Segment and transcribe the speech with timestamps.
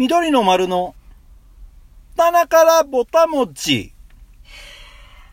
[0.00, 0.94] 緑の丸の
[2.16, 3.92] 棚からぼたもち。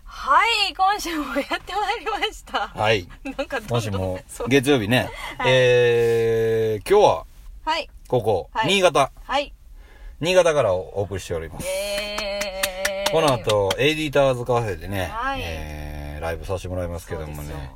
[0.04, 2.68] はい、今週もやってまいりました。
[2.68, 3.08] はい。
[3.24, 4.20] なんかどんどんも
[4.50, 7.26] 月曜日ね、はいえー、今日は、
[7.64, 9.14] はい、ここ、はい新潟。
[9.24, 9.54] はい。
[10.20, 11.66] 新潟からお送りしております。
[11.66, 13.12] えー。
[13.14, 17.72] この後、エディターズカフェでね、はいえー、ライブさせてもらいますけどもね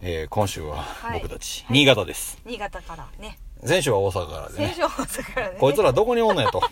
[0.00, 2.38] えー、今週ははい僕たち、はい新潟です。
[2.46, 3.36] 新潟からね。
[3.66, 5.56] 前週は大阪からでね、先週大阪からね。
[5.58, 6.62] こいつらどこにおんのやと。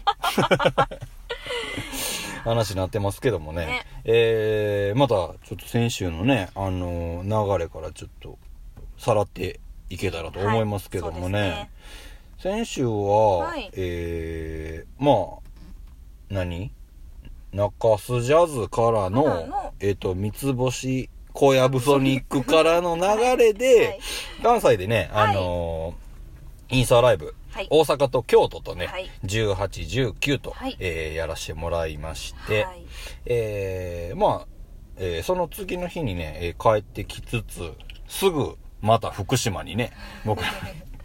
[2.44, 3.66] 話になってますけどもね。
[3.66, 8.38] ねえー、また、ちょっと先週のね、あのー流れからちょっと、
[8.96, 9.60] さらって
[9.90, 11.40] いけたらと思いますけどもね。
[11.40, 11.70] はいね
[12.38, 15.40] 先週は、はいえー、まあ、
[16.30, 16.70] 何？
[17.52, 23.02] 中洲ジャズからの、えっ、と、三つ星小籔ソニックからの流
[23.36, 24.00] れで、はい
[24.42, 26.07] 関西でね、はいあのー
[26.70, 32.82] インスタライブ、はい大阪と京都とね、はい18、19と、はいえーやらしてもらいまして、はい。
[33.26, 34.46] えーまあ、
[34.96, 37.72] えーその次の日にね、えー帰ってきつつ、
[38.06, 39.92] すぐ、また福島にね、
[40.24, 40.42] 僕、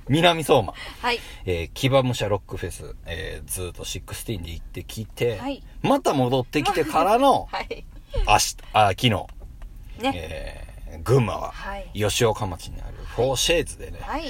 [0.10, 1.20] 南相馬、はい。
[1.46, 7.86] えー、騎馬武者ロックフェス、えーずーっと16で行ってきて、はいまた戻ってきてからの、 はい。
[8.28, 10.12] 明日、あ、昨日、ね。
[10.14, 10.74] えー
[11.04, 14.26] 群馬は、はい吉岡町にあるフォーシェイズでね、はい。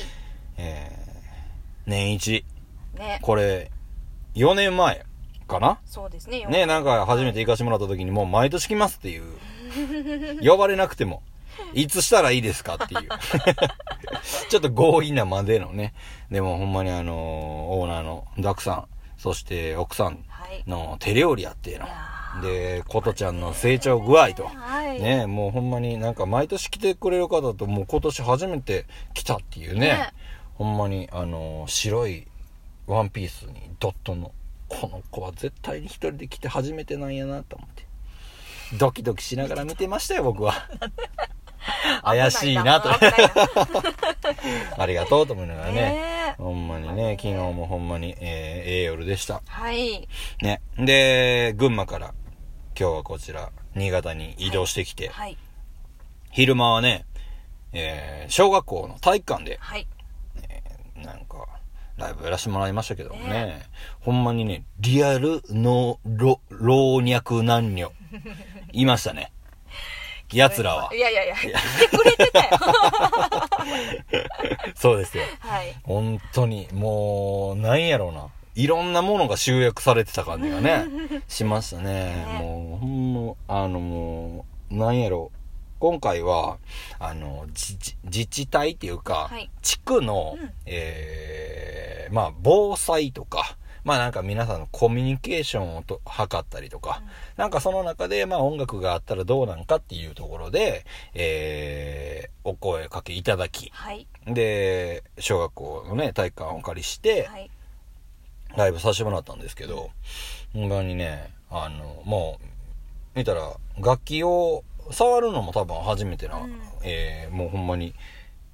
[0.58, 1.03] えー
[1.86, 2.46] 年一、
[2.96, 3.20] ね。
[3.22, 3.72] これ、
[4.36, 5.06] 4年前
[5.48, 5.80] かな？
[5.86, 6.46] そうですね。
[6.46, 9.24] ね、なんか初めて行かしてもらった時にもう毎年来ますっていう、
[10.48, 11.22] 呼ばれなくても、
[11.74, 13.10] いつしたらいいですかっていう。
[14.50, 15.94] ちょっと強引なまでのね。
[16.32, 20.64] でもほんまにあのーオーナーのダクさん、そして奥さんはい。
[20.68, 21.88] の手料理やっての。
[22.42, 24.46] で、ことちゃんの成長具合と。
[24.46, 25.02] はい。
[25.02, 29.80] ね、もうほんまになんか毎年来てくれる方ともう今年初めて来たっていうね。
[29.80, 30.14] ね
[30.56, 32.28] ほんまにあのー白い
[32.88, 34.32] ワンピースにドットの、
[34.68, 37.86] この子は絶対に一人で来て初めてなんやなと思って。
[38.78, 40.54] ドキドキしながら見てましたよ、僕は。
[42.04, 42.90] 怪しいなと。
[44.78, 45.74] ありがとうと思いながらね。
[45.74, 49.42] ねほんまにね、昨日もほんまに、えー、ええ夜でした。
[49.48, 50.08] はい。
[50.42, 50.62] ね。
[50.78, 52.14] で、群馬から
[52.78, 55.38] 今日はこちら、新潟に移動してきて、はい。
[56.32, 57.06] 昼間はね、
[57.72, 59.88] えー、小学校の体育館で、はい。
[60.96, 61.48] なんか、
[61.98, 63.62] ライブやらせてもらいましたけどもね、ね
[64.00, 67.92] ほんまにね、リアルの老老若男女、
[68.72, 69.32] いましたね。
[70.34, 70.94] 奴らは。
[70.94, 72.50] いやいやいや、言ってくれてたよ。
[74.76, 75.24] そうですよ。
[75.40, 75.76] はい。
[75.84, 78.28] 本当に、もう、なんやろうな。
[78.56, 80.86] いろんなものが集約されてた感じがね、
[81.28, 82.16] しましたね。
[82.16, 85.38] ねもう、ほんま、あのもう、なんやろう。
[85.84, 86.60] 今回は、
[86.98, 87.46] あの、
[88.06, 97.04] 自治体っていうか、はい地区の、うんえーまあ、防災とか、まあなんか皆さんのコミュニケーションをと図ったりとか、
[97.36, 100.86] なんかその中で、まあ音楽があったらどうなんかっていうところで、
[101.16, 104.08] えー、お声かけいただき、はい。
[104.26, 107.52] で、小学校のね、体育館をお借りして、はい。
[108.56, 109.90] ライブさせてもらったんですけど、
[110.54, 112.46] 本当にね、あの、もう、
[113.16, 116.62] 見たら、楽器を触るのも多分初めてな、うん。
[116.84, 117.94] えーもうほんまに、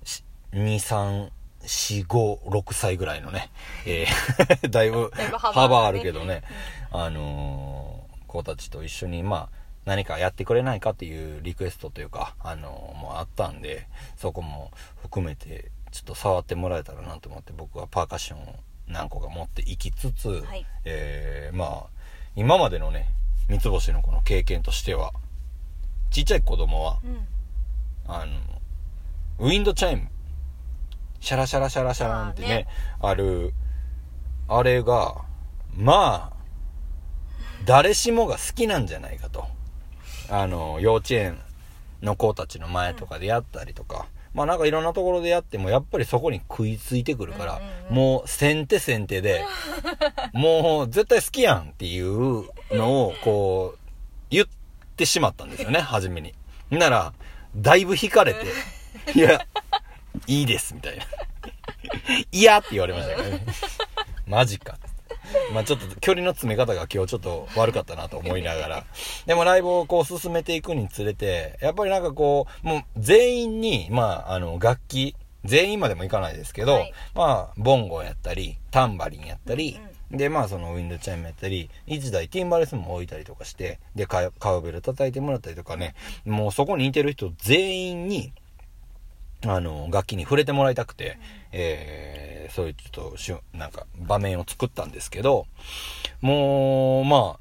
[0.03, 0.23] し
[0.53, 1.29] 2、3、
[1.63, 3.50] 4、5、6歳ぐらいのね、
[3.85, 6.44] えー だいぶ幅あるけどね、
[6.91, 13.88] あのー子たちと一緒に、まあ、何かやってくれないかっていうリクエストというか、あのーもうあったんで、
[14.18, 18.56] そこも含めて、ちょっと触ってもらえたらなと思って、僕はパーカッションを
[18.88, 20.66] 何個か持っていきつつ、はい。
[20.85, 21.89] えーまあ、
[22.35, 23.09] 今までのね、
[23.47, 25.12] 三つ星のこの経験としては、
[26.09, 27.27] ちっちゃい子供は、うん。
[28.07, 28.33] あの、
[29.39, 30.07] ウィンドチャイム、
[31.19, 32.67] シャラシャラシャラシャランってね、
[32.99, 33.53] ある、
[34.47, 35.15] あれが、
[35.75, 36.39] まあ、
[37.65, 39.45] 誰しもが好きなんじゃないかと。
[40.29, 41.39] あの、幼稚園
[42.01, 49.43] の子たちの前とかでやったりとか、まあなんかいろんなところでやっても、やっぱりそこに食いついてくるから、うんうんうんもう先手先手で、
[50.31, 53.78] もう絶対好きやんっていうのを、こう、言
[55.00, 56.34] ってしまったんですよね、初めに。
[56.69, 57.13] なら、
[57.56, 58.46] だいぶ惹かれて、
[59.16, 59.46] いや、
[60.28, 61.06] いいです、みたいな。
[62.34, 63.46] いやって言われましたからね。
[64.28, 64.78] マジか。
[65.54, 68.84] まあちょっと距離の詰め方が今日ちょっと悪かったなと思いながら。
[69.25, 75.16] でもライブをこう進めていくにつれて、やっぱりなんかこう、もう全員に、まああの楽器、
[75.46, 79.80] 全員までもいかないですけど、はいまあボンゴやったり、タンバリンやったり、
[80.11, 85.95] でまあそのウィンドチャイムやったり、1台ティンバレスも置いたりとかして、でカ、カウベル叩いてもらったりとかね、
[86.25, 88.33] もうそこにいてる人全員に、
[89.45, 91.17] あの、楽器に触れてもらいたくて、
[91.51, 95.45] えー、そういうちょっとしゅ、なんか、場面を作ったんですけど、
[96.19, 97.39] もう、まあ、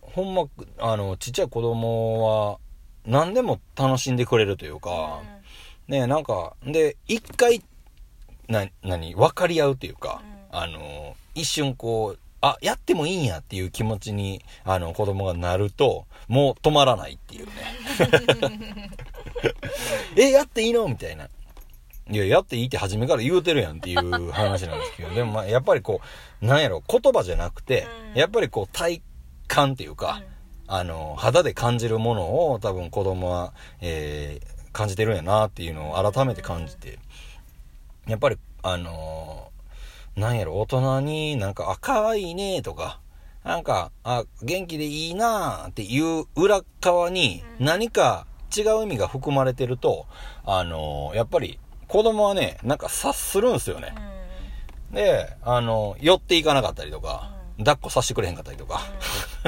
[0.00, 0.44] ほんま、
[0.78, 2.58] あの、ちっちゃい子供は、
[3.06, 5.22] 何でも楽しんでくれるというか、
[5.86, 7.62] ねなんか、で、一回、
[8.48, 10.20] な、何、分かり合うというか、
[10.50, 17.52] あの、一瞬こう、あ、やってもいいんやっていう気持ちに、あの、子供がなると、もう止まらないっていうね。
[20.16, 21.28] え、やっていいのみたいな。
[22.10, 26.00] いや、やっていいって初めから言うてるやんっていう話なんですけど、でもまあ、やっぱりこ
[26.42, 29.02] う、なんやろ、言葉じゃなくて、うんやっぱりこう、体
[29.46, 30.22] 感っていうか、
[30.66, 36.98] あの、肌で感じるものを多分子供は、えー感じてるんやなっていうのを改めて感じて、
[38.06, 39.47] やっぱり、あのー
[40.18, 43.00] なんやろ、大人になんか、あ、可愛いねとか、
[43.44, 50.06] なんか、あ、元気でいいなっていう裏側に何か違う意味が含まれてると、
[50.44, 53.94] あのーやっぱり子供はね、なんか察するんすよね。
[54.90, 58.80] で、あの寄っていかなかったりとか、抱っこさせてくれへんかったりとか、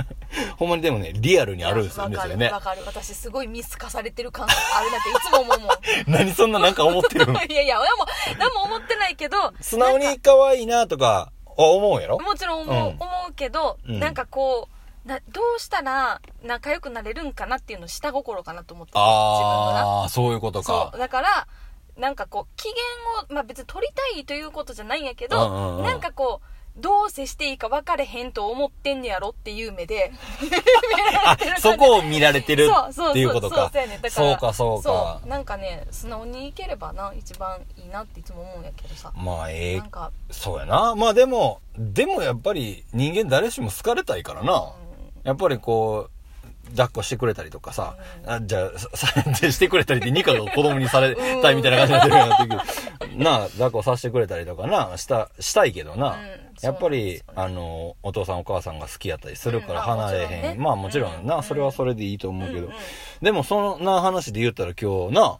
[0.59, 2.61] ほんまにでもね、リアルにあるんですよね、わかるわ。
[2.61, 2.83] かる。
[2.87, 5.71] 私すごい見透かされてる感あるなっていつも思うもん。
[6.07, 7.37] 何そんななんか思ってるん？
[7.51, 8.07] いやいや俺も
[8.39, 12.19] 何も思ってないけど素直に可愛いなとか、あ思うやろ？
[12.19, 12.97] もちろん思う,、うん。
[12.99, 13.99] 思うけど、うん。
[14.01, 14.69] なんかこ
[15.05, 20.93] うなどうしたら仲良くなれるんかなっていうの下心かなと思っててああ、そういうことか。
[20.99, 21.47] だから
[21.97, 22.75] なんかこう機嫌
[23.25, 25.85] を、まあ、別に取りたいということじゃないんやけど、うんうんうん。
[25.85, 30.13] なんかこうどう接していいか分かれへんと思ってんねやろっていう目で。
[31.25, 33.71] あ、そこを見られてるっていうことか。
[34.09, 34.37] そう。
[34.37, 39.13] からそうか、なんかね素直にいければな一番いいなっていつも思うんやけどさ。
[39.17, 39.79] まあ、ええ。
[39.79, 40.11] なんか。
[40.31, 40.95] そうやな。
[40.95, 44.73] まあでも、でもやっぱり人間誰しも好かれたいからな。
[45.25, 46.11] やっぱりこう、
[46.71, 47.97] 抱っこしてくれたりとかさ、
[48.27, 53.17] あじゃあ、ささしてくれたりって、ニカが子供にされたいみたいな感じになってるようになってくる。
[53.17, 56.13] なあ、抱っこさせてくれたりとかな、した、したいけどな。
[56.13, 60.59] うんやっぱり、あの、お父さんお母さんが好きやったりするからうん離れへん。
[60.59, 62.69] ままあもちろんな、うんそれはそれでいいと思うけど。
[63.23, 65.39] でもそんな話で言ったら今日な、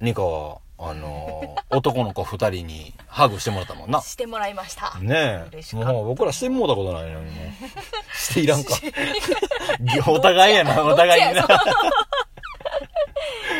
[0.00, 4.00] ニカは、あの、男の子二人にハグしてもらったもんな。
[4.02, 5.76] してもらいましたねえ。
[5.76, 7.44] もう僕らしてもうたことないのにもう。
[8.16, 8.74] していらんか。
[10.10, 11.46] お互いやな、お互いにな。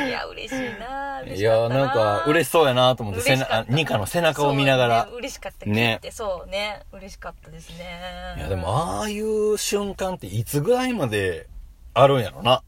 [0.07, 5.07] いや嬉しいな嬉いや、なんか嬉しそうやなと思って、背中、ニカの背中を見ながら。
[5.07, 8.01] ね嬉しかったねそうね嬉しかったですね
[8.39, 11.47] いや、でもああいう瞬間っていつぐらいまで
[11.95, 12.63] あるんやろな。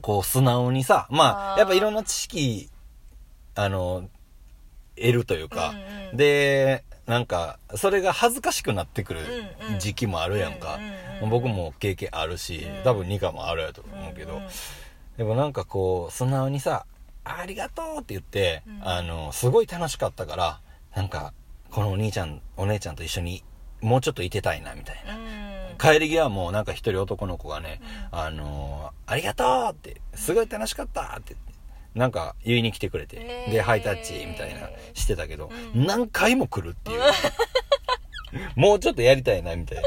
[0.00, 2.70] こう、素直にさ、まあ、やっぱいろんな知識、
[3.54, 4.08] あの、
[4.96, 6.16] 得るというか、うんうん。
[6.16, 9.20] で、なんか、それが恥ずかしくなってくる
[9.78, 10.76] 時期もあるやんか。
[10.76, 12.82] うんうんうん僕も経験あるし、うん。
[12.82, 14.48] 多分ニカもあるやと思うけど、うんうん
[15.16, 16.84] でもなんかこう、素直にさ、
[17.22, 18.80] ありがとうって言って、うん。
[18.82, 20.60] あの、すごい楽しかったから、
[20.96, 21.32] なんか、
[21.70, 23.44] このお兄ちゃん、お姉ちゃんと一緒に
[23.82, 25.16] もうちょっといてたいな、みたいな。
[25.16, 25.78] うん。
[25.78, 31.36] 帰り際もなんか一人男の子がね、あのーありがとうって、すごい楽しかったって、
[31.94, 37.00] なんか言いに来てくれて、へーで、ハイタッチみたいなしてたけど、うん何回も来るっていう。
[38.56, 39.84] もうちょっとやりたいな、みたいな。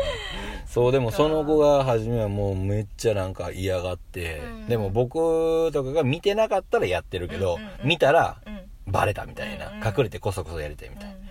[0.67, 11.15] そう、でもその子が初めはもうめっちゃなんか嫌がって、うんでも僕とかが見てなかったらやってるけど、うんうんうん見たらうんバレたみたいな、うんうん隠れてこそこそやりたいみたいな。
[11.15, 11.25] うん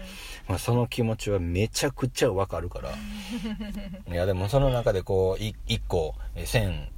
[0.46, 2.90] まあ、その気持ちはめちゃくちゃわかるから。
[4.12, 6.90] いや、でもその中でこう、い一個、えー線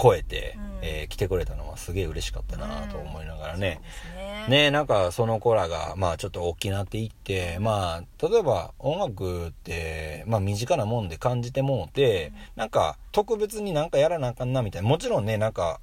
[0.00, 0.74] 超えて、うん。
[0.82, 3.80] えー来てくれたのはすげえ嬉しかったなと思いながらね。
[4.16, 4.46] ね。
[4.48, 14.88] ねなんかその子らが、まあちょっと大きなっていって、まあ、例えば音楽って、まあ身近なもんで感じてもうて、なんか特別になんかやらなあかんなみたいな。
[14.88, 15.80] もちろんね、なんか、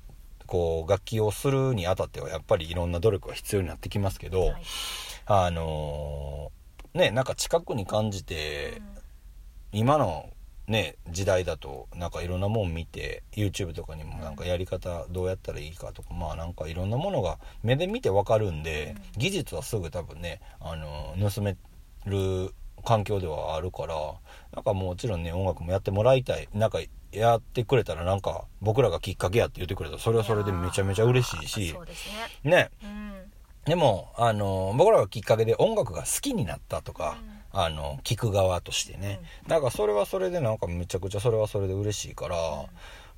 [0.47, 4.63] こう、楽器をするにあたってはやっぱりいろんな努力が必要になってきますけど、はい。
[5.25, 6.61] あのー
[6.93, 8.81] ね、なんか近くに感じて、
[9.71, 10.29] 今の
[10.71, 21.57] ね、時代だと、なんかいろんなもん見て、YouTube とかにもなんかやり方どうやったらいいかとか、まあなんかいろんなものが目で見てわかるんで、技術はすぐ多分ね、あのー盗め
[22.05, 23.95] る環境ではあるから、
[24.53, 26.47] なんかもちろんね、音楽もやってもらいたい。
[26.53, 26.79] なんか
[27.11, 31.73] やってくれたらなんか僕らがきっかけやって言ってくれたら、それはそれでめちゃめちゃ嬉しいし
[32.43, 32.49] ね。
[32.49, 33.31] ね、うん。
[33.65, 37.17] でも、あの、僕らがきっかけで音楽が好きになったとか、
[37.53, 39.19] あの、聞く側としてね。
[39.47, 42.37] だからそれはそれでなんかめちゃくちゃそれはそれで嬉しいから、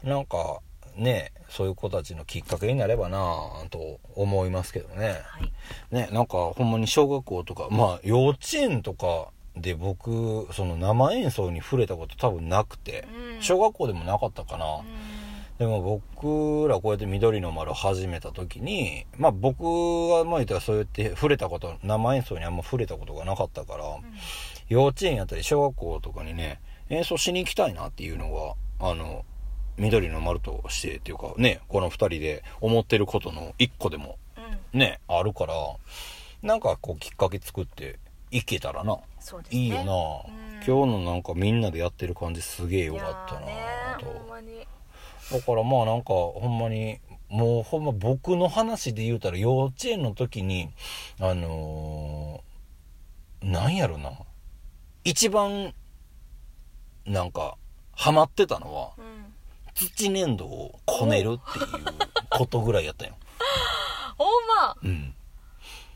[0.04, 0.60] なんか
[0.96, 5.22] ね、そういう子たちのきっかけになればなぁと思いますけどね。
[5.26, 5.52] はい
[5.92, 14.66] ね、なんかほんまに小学校とか、まあ幼稚園とかで僕、その生演奏に触れたこと多分なくて、うん小学校でもなかったかな。
[14.78, 15.13] うん
[15.64, 23.86] でも僕らこうやって緑の丸を始めた時に、まあ僕はまあ言ったらそうやって触れたこと、生演奏にあんま触れたことがなかったから、
[24.68, 29.24] 幼稚園やったり小学校とかにね、演奏しに行きたいなっていうのが、あの、
[29.78, 34.18] 緑の丸としてっていうかね、この二人で思ってることの一個でも
[34.74, 34.80] うん。
[34.80, 35.54] ね、あるから、
[36.42, 38.00] なんかこうきっかけ作って
[38.32, 38.96] いけたらな。
[38.96, 39.02] ね。
[39.50, 40.56] いいよな、うん。
[40.68, 43.48] 今日のなんかみんなでやってる感じすげえよかったな
[43.98, 44.34] と。
[45.32, 47.00] だからまあなんかほんまに、
[47.30, 50.70] もうほんま僕の話で言うたら幼稚園の時に、
[51.20, 54.12] あのー、なんやろな。
[55.04, 55.74] 一番、
[57.06, 57.58] なんか、
[57.92, 59.14] ハマってたのは、うん
[59.74, 61.68] 土粘土をこねるっていう
[62.30, 63.16] ことぐらいやったよ。
[64.18, 65.16] ほんまうん。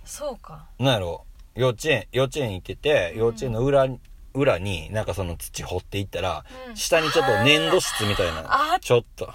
[0.03, 3.99] そうかなんやろ、幼稚園、幼稚園行ってて、幼稚園の裏に、
[4.33, 6.77] 裏になんかその土掘っていったら、うん。
[6.77, 9.33] 下にちょっと粘土質みたいなあ、ちょっと、だ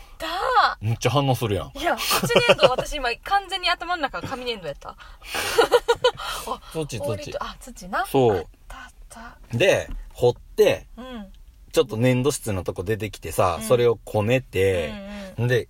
[0.80, 1.68] めっちゃ反応するやん。
[1.68, 4.96] ーいや土粘土私今完全に頭の中が紙粘土やった。
[6.72, 6.98] 土土。
[6.98, 8.06] 氷とあ土な。
[8.06, 8.36] そう。
[8.36, 9.56] あったあった。
[9.56, 11.32] で、掘って、うん。
[11.72, 13.66] ちょっと粘土質のとこ出てきてさ、うん。
[13.66, 14.92] それをこねて、
[15.38, 15.68] うんで、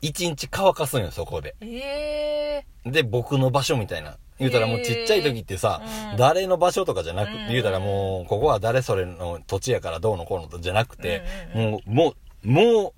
[0.00, 1.54] 一日乾かすんよ、そこで。
[1.60, 4.16] ええで、僕の場所みたいな。
[4.38, 6.16] 言うたらもうちっちゃい時ってさ、うん。
[6.16, 7.48] 誰の場所とかじゃなく、うん。
[7.48, 11.22] 言うたらもう、ここは誰それの土地やからどうのこうのとじゃなくて、
[11.54, 12.94] うんもう、もう、も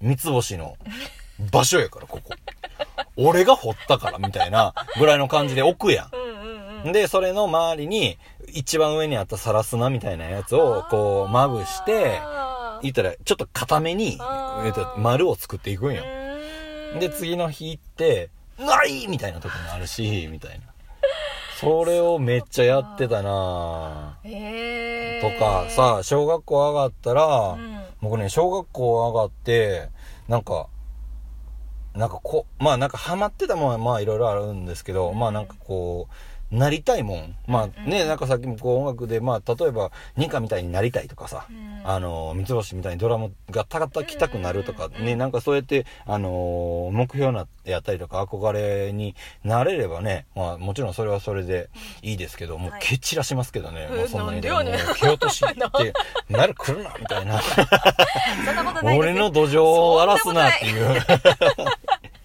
[0.00, 0.76] う、三つ星の
[1.52, 2.34] 場所やから、ここ。
[3.16, 6.88] 俺が掘ったから、みたいなぐらいの感じで置くやうんうんうん。
[6.90, 6.92] ん。
[6.92, 8.18] で、それの周りに、
[8.52, 12.20] 一番上にあったサラスナみたいなやつを、こう、まぶして、
[12.82, 14.18] 言ったら、ちょっと固めに
[14.96, 16.02] 丸を作っていくんよ。
[16.98, 20.66] で、次の日行って、ないみたいな時もあるし、みたいな。
[21.60, 24.18] それをめっちゃやってたな。
[24.24, 27.80] ええとか、さ、小学校上がったら、うん。
[28.00, 29.88] 僕ね、小学校上がって、
[30.28, 30.68] なんか、
[31.94, 36.14] なんかこう、まあなんかハマってたもんはまあいろいろあるんですけど、まあなんかこう、
[36.50, 37.34] なりたいもん。
[37.46, 41.80] まあね、なんかさっきもこう音楽で、まあ例えば、ニカみたいになりたいとかさ、うん。
[41.84, 49.14] あの、三つ星みたいにドラムがたたきたくなるとかね、なんかそうやって、あの、目標な、やったりとか憧れに
[49.44, 51.68] なれればね、まあもちろんそれはそれで
[52.00, 52.80] いいですけど、もうはい。
[52.82, 53.98] 蹴散らしますけどね、うん。
[53.98, 54.58] もうそんなにでも。
[54.96, 55.92] 蹴落としって、
[56.30, 57.40] なる来るな、みたいな。
[58.96, 61.02] 俺の土壌を荒らすなっていう。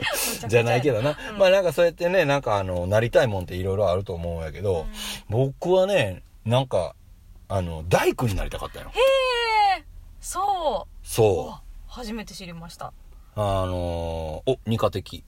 [0.47, 1.17] じゃないけどな。
[1.31, 4.85] うんまあなんかそうやってね、なんかあの、なりたいもんっていろいろあると思うんやけど、
[5.29, 6.95] 僕はね、なんか、
[7.47, 8.91] あの、大工になりたかったよ。
[8.93, 9.83] へえ
[10.19, 11.47] そうそう。
[11.47, 12.91] わ初めて知りました
[13.35, 15.23] あのー、お、二課的。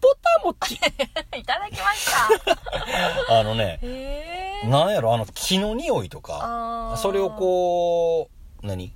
[0.00, 0.74] ポタモチ。
[1.36, 2.10] いただきまし
[3.28, 3.80] た あのね、
[4.64, 8.30] なんやろ、あの木の匂いとか、それをこ
[8.62, 8.92] う、何？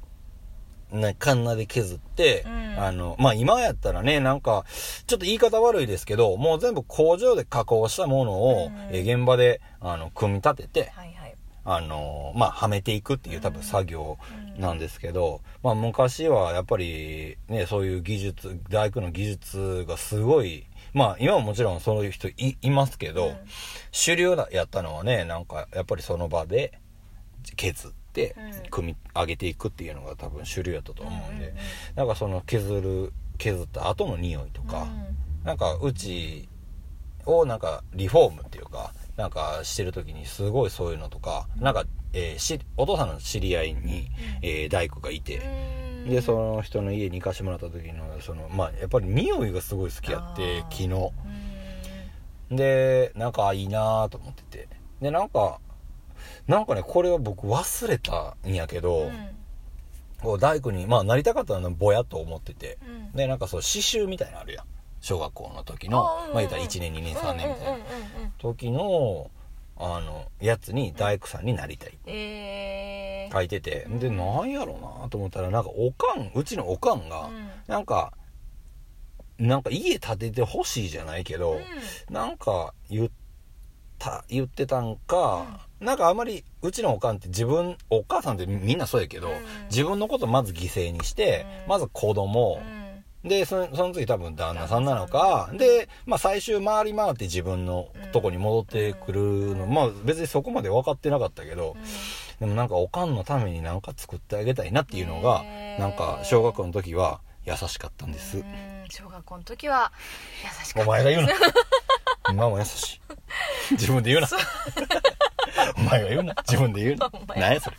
[0.93, 2.83] ね、カンナで削って、うん。
[2.83, 4.65] あの、まあ、今やったらね、なんか、
[5.07, 8.95] ちょっと言い方悪いですけど、もう全部工場で加工したものを、うん。
[8.95, 11.37] え現場で、あの、組み立てて、はいはい。
[11.65, 14.19] あの、まあ、はめていくっていう多分作業
[14.59, 23.37] なんですけど、まあ、昔はやっぱり、ね、そういう技術、大工の技術がすごい、まあ、今ももちろんそういう人いいますけど、うん。
[23.93, 26.79] 主流だやったのはね、なんか、やっぱりその場で
[27.57, 31.55] 削ってうん、組み上げていくっていうのが多分主流やったと思うんで、
[31.95, 34.87] なんかその削る、削った後の匂いとか、
[35.45, 36.49] なんかうち
[37.27, 44.09] をなんかリフォームっていうか、なんかしてる時にすごいそういうのとか、なんか、えーし、お父さんの知り合いに、
[44.43, 45.39] えー大工がいて、
[46.05, 46.11] うん。
[46.11, 50.69] で、その人の家に行かしてもらった時の、その、まあ、やっぱり匂いがすごい好きやってあ、ー。
[50.69, 51.13] 木の。
[52.51, 52.57] うん。
[52.57, 54.69] で、なんかいいなと思ってて。
[55.01, 55.59] で、なんか、
[56.47, 59.29] なんかね、これは僕忘れたんやけど、うん
[60.23, 62.79] こう大工に、まあなりたかったのはぼやっと思ってて。
[62.87, 64.65] うんで、なんかそう、刺繍みたいなのあるやん。
[65.01, 67.85] 小学校の時の、あまあ言ったら1年、2年、3年みたいな
[68.39, 69.33] 時の、
[69.77, 71.99] あの、やつに大工さんになりたい。
[72.07, 73.89] えー書いてて。
[73.89, 78.13] で、うんなんやろうなと思ったら、なんかおかん、うちのおかんが、うんなんか、
[79.39, 83.11] なんか家建ててほしいじゃないけど、うんなんか言っ
[83.99, 89.35] た、言ってたんか、なんかあんまり、うちのおかんって自分、お母さんってみんなそうやけど、うん。
[89.69, 91.71] 自分のことまず犠牲にして、うん。
[91.71, 92.61] まず子供、
[93.25, 93.29] うん。
[93.29, 99.21] で、そのその次多分旦那さんなのか、で、まあ最終回り回って自分のとこに戻ってくる
[99.57, 99.75] の、うん。
[99.75, 101.77] まあ別にそこまで分かってなかったけど、
[102.39, 105.45] でもなんかおかんのためになんか作ってあげたいなっていうのが、
[105.79, 108.39] なんか小学校の時は優しかったんです。
[108.39, 108.45] うん。
[108.89, 109.93] 小学校の時は
[110.45, 111.33] 優しかったお前が言うな。
[112.31, 113.01] 今も優しい。
[113.73, 114.29] 自分で言うな。
[115.77, 116.35] お前が言うな。
[116.49, 117.11] 自分で言うな。
[117.37, 117.77] 何やそれ。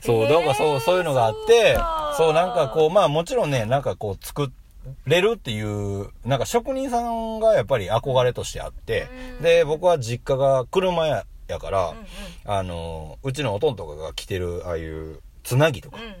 [0.00, 1.76] そう、えーなんかそう、そういうのがあって、
[2.16, 4.52] そう、なんかこう、まあもちろんね、なんかこう作
[5.06, 9.08] れるっていう、なんか職人さんがやっぱり憧れとしてあって、
[9.38, 9.42] うん。
[9.42, 12.06] で、僕は実家が車ややから、うんうん。
[12.44, 15.98] あの、うちのおとんとかが着てる、ああいう、つなぎとか。
[15.98, 16.18] うん、うんうんうん。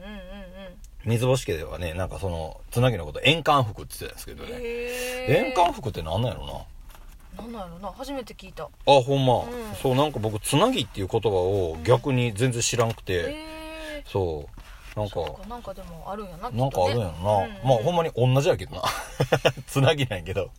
[1.04, 4.50] 水干し家ではね、なんかその、つなぎのこと、円環服って言ってたんですけどね。
[4.52, 6.52] へ円環服ってなんなんやろな
[7.38, 8.64] なんなんやろな初めて聞いた。
[8.64, 9.74] あ、ほんま、うん。
[9.80, 13.34] そう、なんか僕、つなぎっていう言葉を逆に全然知らんくて、
[14.06, 14.46] そ
[14.96, 17.48] う、なんか、そっかなんかでもあるんやななんかあるんやろな。
[17.64, 18.82] まあほんまに同じやけどな。
[19.66, 20.50] つなぎなんやけど。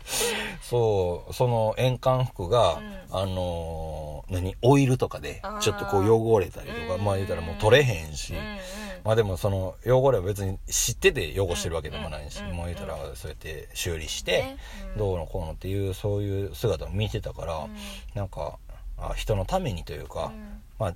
[0.60, 2.98] そう、その円環服が、うん。
[3.10, 8.58] あのー何、オイルとかであー、ちょっとこう汚れたりとか、うんまあ言うたらもう取れへんし、うんうん
[9.04, 14.56] まあでもその汚れは別に知ってて汚してるわけでもないし、もう言うたらそうやって修理して、
[14.96, 17.70] どうのこうのっていうそういう姿を見てたから、うん。
[18.14, 18.58] なんか
[18.98, 20.62] あ人のためにというか、うん。
[20.78, 20.94] まあ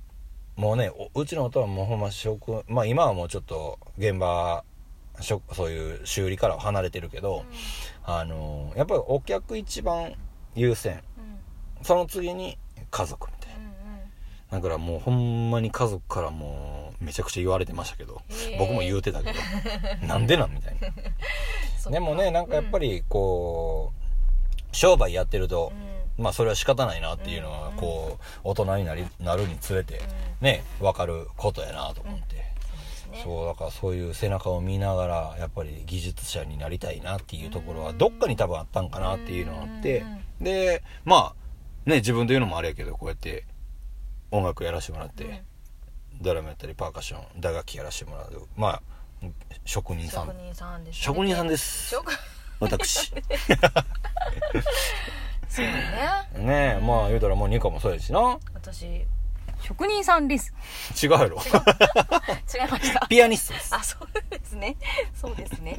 [0.55, 4.63] もうねおうちの夫はもうほんま職まあ今はもうちょっと現場
[5.19, 7.45] 職そういう修理からは離れてるけど、
[8.03, 10.13] あのやっぱりお客一番
[10.55, 11.01] 優先。
[11.17, 11.83] うん。
[11.85, 12.57] その次に
[12.91, 13.63] 家族みたいな。
[14.51, 18.57] だからもうほんまに家族からもうめちゃくちゃ言われてましたけどへー。
[18.57, 19.39] 僕も言うてたけど
[20.07, 21.91] なんでなんみたいな。
[21.91, 25.71] でもねなんかやっぱりこう商売やってると
[26.17, 26.23] う、ん。
[26.23, 27.75] まあそれは仕方ないなっていうのはうん。
[27.75, 30.01] こう大人になりなるにつれて
[30.41, 32.45] ね分かることやなと思って、
[33.23, 40.05] そうだからそういう背中を見ながらやっぱり技術者になりたいなっていうところはどっかに多分あったんかなっていうのがあってう
[40.41, 40.43] ん。
[40.43, 43.45] でまあね自分で言うのもあれやけどこうやって
[44.31, 45.39] 音楽やらせてもらって、うん
[46.23, 48.47] ドラムやったりパーカッション打楽器やらせてもらう。
[48.55, 48.81] まあ
[49.65, 50.27] 職人さん。
[50.27, 51.03] 職人さんですね。
[51.03, 51.89] 職人さんです。
[51.89, 52.11] 職
[52.59, 53.13] 私。
[55.47, 55.73] そうね。
[56.37, 58.39] ねえまあ言うたらもうニカもそうやしな。
[58.53, 59.05] 私
[59.61, 60.53] 職人さんです。
[61.01, 61.37] 違うやろ。
[61.39, 63.07] 違いました。
[63.07, 63.75] ピアニストです。
[63.75, 64.75] あそうですね。
[65.13, 65.77] そうですね。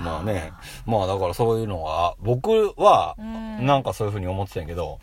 [0.00, 0.52] まあね。
[0.86, 3.66] まあだからそういうのは僕はうん。
[3.66, 5.00] なんかそういうふうに思ってたんやけど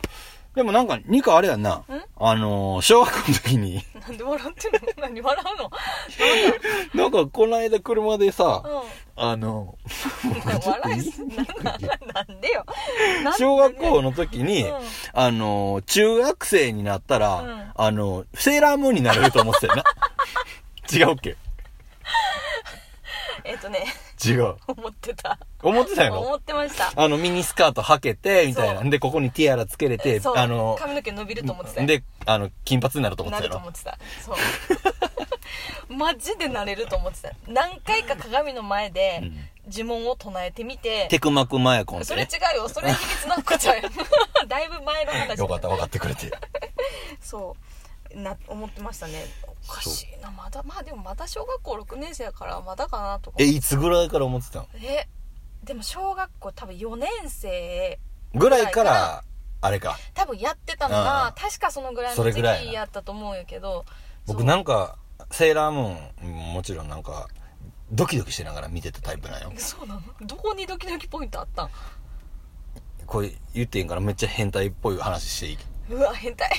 [0.55, 1.83] でもなんかニカあれやんな。
[2.17, 3.83] あのー小学校の時に。
[4.07, 4.79] なんで笑ってんの？
[5.01, 5.71] 何笑うの？
[7.03, 8.81] なんかこの間車でさうん。
[9.17, 9.77] あの
[10.65, 11.01] 笑い？
[11.01, 11.43] すなな
[12.25, 12.65] なんでよ
[13.37, 14.77] 小学校の時にうん。
[15.13, 17.71] あのー中学生になったら、うん。
[17.75, 19.83] あのセーラームーンになれると思ってたよな。
[20.93, 21.35] 違うっけ？
[23.43, 23.85] えっとね
[24.31, 24.55] 違う。
[24.67, 25.37] 思ってた。
[25.61, 26.19] 思ってたやろ？
[26.21, 26.91] 思ってました。
[26.95, 28.81] あの、ミニスカート履けて、みたいな。
[28.89, 31.87] で、ここにティアラつけれて、あの、髪の毛伸びると思ってたよ。
[31.87, 33.69] で、あの、金髪になると思っなてたやろ？
[33.69, 34.23] ると思ってた。
[34.23, 34.35] そう。
[35.93, 37.31] マジでなれると思ってた。
[37.47, 39.49] 何回か鏡の前でうん。
[39.67, 42.29] 呪文を唱えてみて、テクマクマヤコンそれ違ね。
[42.53, 42.69] うよ。
[42.69, 43.89] それ秘密の子ちゃうよ。
[44.47, 45.39] だいぶ前の話。
[45.39, 46.31] よかった、分かってくれて。
[47.19, 47.74] そう
[48.15, 49.25] な思ってましたね。
[49.67, 50.31] おかしいな。
[50.31, 53.37] まだまあでもまだ小学校6年生やからまだかなとか。
[53.39, 54.67] え、いつぐらいから思ってたの？
[54.75, 55.07] え
[55.63, 57.99] でも小学校多分4年生
[58.33, 59.23] ぐらいから、
[59.61, 59.97] あれか。
[60.13, 61.03] 多分やってたのうん。
[61.03, 63.85] が確かそのぐらいの時期やったと思うんやけど。
[64.27, 64.97] 僕なんか、
[65.31, 67.27] セーラームーン、もちろんなんか、
[67.91, 69.51] ドキドキしながら見てたタイプなんよ。
[69.57, 70.01] そうなの？
[70.21, 71.69] どこにドキドキポイントあったん？
[73.05, 74.01] これ言っていいんかな？
[74.01, 75.57] めっちゃ変態っぽい話していい？
[75.95, 76.49] うわ変態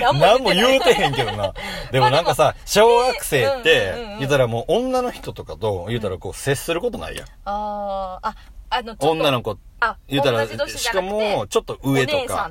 [0.00, 1.54] 何も言うてへんけどな。
[1.92, 7.26] でもなんかさ、小学生ってうん、言ったらもう女の人とかと、言ったらこう接することないやん。
[7.44, 8.34] あーあ
[8.70, 12.50] あの女の子あ言うたらしかもちょっと上とか。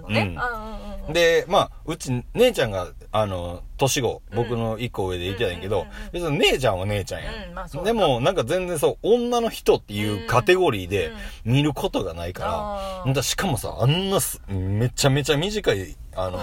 [1.10, 7.32] でまあうち姉ちゃんがあの年子僕の一個上でいてたんやけど別に姉ちゃんは姉ちゃんや、
[7.84, 11.14] でもなんか全然そう女の人っていうカテゴリーで
[11.46, 11.54] うん。
[11.54, 16.40] 見ることがないからだしかもさあんなすめちゃめちゃ短いあの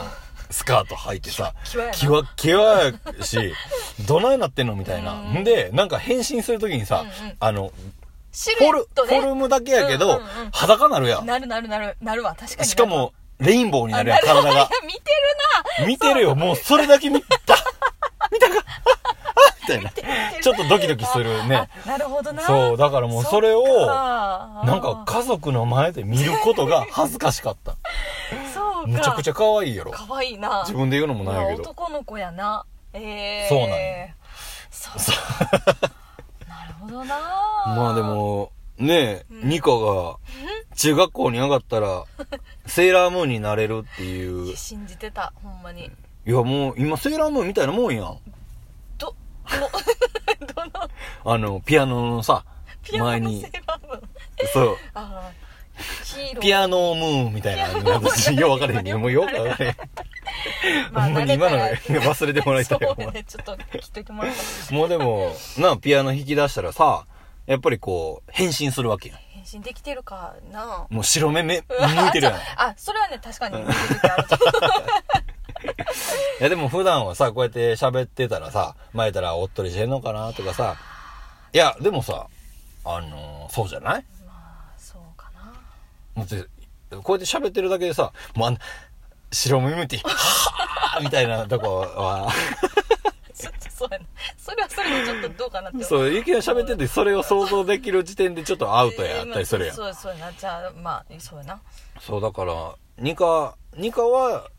[0.50, 1.52] スカート履いてさ
[1.92, 3.52] キワキワやし
[4.06, 7.04] どないなってんのみたいな、うんんでなんか変身するときにさ、
[7.40, 7.72] あの
[8.32, 10.20] シフォルフォルムだけやけど、
[10.52, 11.26] 裸なるやん。
[11.26, 14.68] なるなるなるなるわ確かにしかも、レインボーになるやん、あ体が。
[14.86, 14.98] 見て
[15.82, 17.56] る見てるよ、もうそれだけ見 た。
[18.30, 18.56] 見たか？
[18.58, 19.90] あみたいな。
[20.42, 21.68] ちょっとドキドキするなね。
[21.86, 27.76] あなるほどなそう、だからもうそれを、ななんか家族の前で見ることが恥ずかしかった。
[28.54, 29.92] そうかむちゃくちゃ可愛いやろ。
[29.92, 31.70] かわいいな自分で言うのもないけど。
[31.70, 34.08] 男の子やなええそうなんや
[34.70, 34.98] そう
[36.48, 37.14] なるほどな
[37.76, 40.16] まあでも、ねえ、うんニカが
[40.76, 42.04] 中学校に上がったら、
[42.66, 44.56] セーラームーンになれるっていう。
[44.56, 45.90] 信じてたほんまに
[46.26, 48.18] いやもう今セーラームーンみたいなもんやん。
[48.98, 49.16] ども
[50.54, 51.32] どの？
[51.32, 52.44] あの、ピアノのさ、
[52.82, 53.46] ピアノの前に
[54.52, 54.78] そう。
[56.40, 57.68] ピアノムーンみたいな。
[57.94, 59.76] 私、よう分からへんけど、もうよく分からへん。
[60.92, 62.80] まんまに今の忘れてもらいたいう
[63.24, 64.32] ちょっと聞いといてもらっ
[64.68, 67.06] たもうでも、な、ピアノ弾き出したらさ、
[67.46, 69.18] やっぱりこう、変身するわけやん。
[69.18, 70.86] 返信できてるかな？
[70.90, 72.34] もう白目目、向いてるやん。
[72.36, 74.38] いあそれはね確かにてる時あると
[76.40, 80.76] やでも普段はさ、こうやって喋ってたらさ、前たらおっとりしてんのかなとかさ、
[81.52, 82.28] いや、でもさ、
[82.84, 84.04] あのーそうじゃない？
[84.26, 85.52] まあそうかな。
[86.22, 86.46] だって、
[87.02, 88.60] こうやって喋ってるだけでさ、もうあんな、
[89.32, 92.30] 白目向いて、はぁーみたいなとこは、
[93.80, 94.04] そうやな。
[94.36, 99.76] それはそれでちょっとどうかなって思そう、いきなり喋ってて、それを想像できる時点でちょっとアウトやったりするやん。
[99.76, 100.32] そうそうやな。
[100.32, 101.60] じゃあまあそうやな。
[101.98, 104.50] そう、だから、ニカ、ニカは、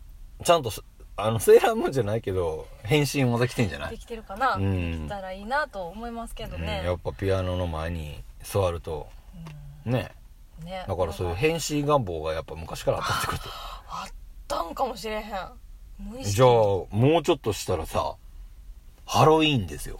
[0.43, 0.81] ちゃんとす、
[1.17, 3.91] あの、セーラームーンじゃないけど、変身はできてんじゃない？
[3.91, 5.01] できてるかな、うん。
[5.01, 9.07] できたらいいなと思いますけどうん、ねやっぱピアノの前に座ると、
[9.85, 10.11] ね。
[10.63, 10.85] ね。
[10.87, 13.41] だからそういう変身願望がやっぱ昔からあったってこと。
[13.89, 14.13] あっ
[14.47, 15.23] たんかもしれへん。
[16.23, 18.15] じゃあ、もうちょっとしたらさ、
[19.05, 19.99] ハロウィーンですよ。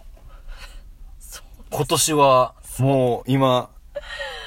[1.70, 3.70] 今年は、もう今、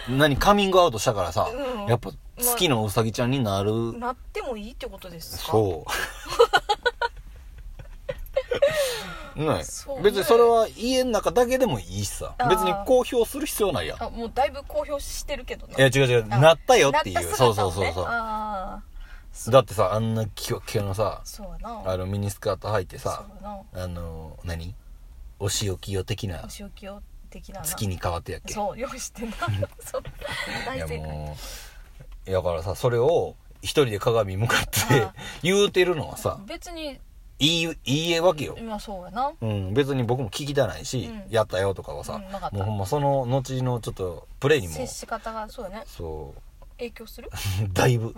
[0.09, 1.85] 何、カミングアウトしたからさ、うん。
[1.87, 2.17] やっぱ好
[2.57, 3.97] きなウサギちゃんになる。
[3.97, 5.51] なってもいいってことですか？
[5.51, 5.89] そう。
[9.39, 10.03] ねそうね。
[10.03, 12.35] 別にそれは家の中だけでもいいしさ。
[12.37, 12.49] あー。
[12.49, 14.03] 別に公表する必要ないやん。
[14.03, 16.25] あもうだいぶ公表してるけどないや違う違う。
[16.29, 17.15] あなったよっていう。
[17.15, 17.73] なったそう姿をね。
[17.75, 18.94] そうそうそうああ
[19.49, 21.91] だってさあんなキワキワのさそうやな。
[21.91, 23.61] あのミニスカート履いてそうな。
[23.73, 24.73] あの何？
[25.39, 27.65] お仕置きよ的なお仕置きを的なな。
[27.65, 28.53] 月に変わってやっけ？
[28.53, 29.35] そう用意してんな。
[29.79, 30.01] そう。
[30.01, 30.99] いや大正解。
[30.99, 31.37] も
[32.27, 36.99] うだからさそれを一人で鏡向かってあ言うてるのはさ別に。
[37.37, 38.55] いいいいえわけよ。
[38.57, 39.33] 今そうやな。
[39.41, 41.29] うん、別に僕も聞きたないし、うん。
[41.29, 42.55] やったよとかはさ、うんなかった。
[42.55, 44.73] もうほんまその後のちょっとプレイにも。
[44.73, 45.83] 接し方がそうやね。
[45.85, 46.65] そう。
[46.77, 47.29] 影響する？
[47.73, 48.15] だいぶ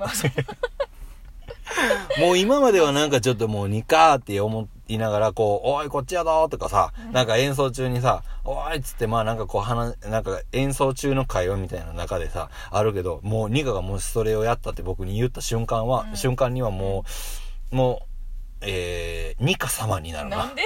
[2.19, 17.03] もう今まではなんかちょっともうニカーって思いながらこう、おいこっちやぞとかさ、なんか演奏中にさ、おいっつってまあなんかこう話、なんか演奏中の会話みたいな中でさ、あるけど、もうニカがもしそれをやったって僕に言った瞬間は、うん瞬間にはも
[17.71, 18.07] う、もう、
[18.61, 20.37] えー、ニカ様になるな。
[20.37, 20.63] なんで？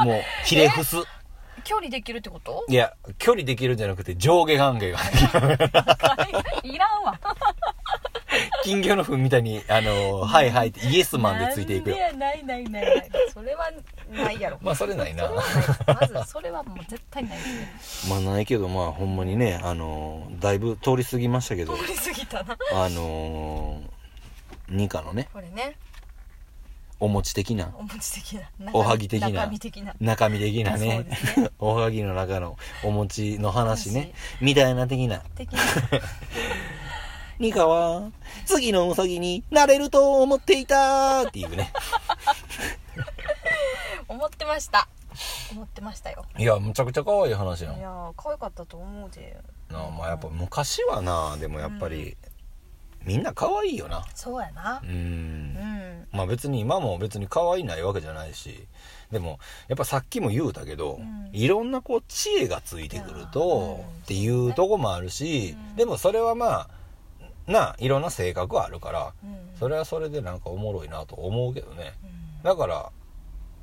[0.00, 0.96] もう、ひれ伏す。
[1.62, 2.64] 距離できるってこと？
[2.68, 4.98] いや、距離できるんじゃなくて上下関係が。
[6.62, 7.18] いらんわ
[8.62, 11.96] 金魚の糞みたいに、あの、はいはいってイエスマンでついていくよ。
[11.96, 13.10] なんでやないないないない。
[13.32, 13.70] それは
[14.10, 14.58] ないやろ。
[14.62, 15.28] まあそれないな。
[15.28, 17.44] それはないまずそれはもう絶対ないで
[17.80, 18.14] すね。
[18.22, 22.56] まあないけど、まあほんまにね、あのーだいぶ通り過ぎましたけど、通り過ぎたな。
[22.72, 25.76] あのー、ニカのね、これね。
[27.02, 28.42] お餅的な、お餅的な。
[28.66, 29.94] 中おはぎ的な中身的な。
[30.00, 31.06] 中身的なね
[31.38, 34.12] ね、 おはぎの中のお餅の話ね、
[34.42, 35.22] みたいな的な。
[35.34, 35.60] 的な
[37.40, 38.12] ニカは、
[38.44, 41.22] 次のウサギになれると思っていた。
[41.26, 41.72] っていうね。
[44.08, 44.86] 思ってました。
[45.50, 46.26] 思ってましたよ。
[46.36, 47.78] いや、むちゃくちゃ可愛い話やん。
[47.78, 47.80] い。
[47.80, 49.38] やー可愛かったと思うで
[49.70, 52.14] なあまあやっぱ昔はな、でもやっぱり、
[53.06, 54.04] みんな可愛いよな。
[54.14, 54.82] そうやな。
[54.84, 54.86] う。
[54.86, 55.54] うん。
[55.54, 58.66] んまあ別に今も別に可愛いないわけじゃないし。
[59.10, 61.30] でもやっぱさっきも言うたけど、うん。
[61.32, 64.02] いろんなこう知恵がついてくるとうん。
[64.02, 65.76] っていうとこもあるし、うん。
[65.76, 66.79] でもそれはまあ
[67.46, 69.58] ないろんな性格あるからうん。
[69.58, 71.94] それはそれでなんかおもろいなと思うけどね。
[72.02, 72.06] う
[72.40, 72.42] ん。
[72.42, 72.92] だから